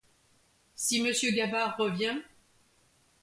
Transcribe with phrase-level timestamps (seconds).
[0.73, 2.17] Si monsieur Gavard revient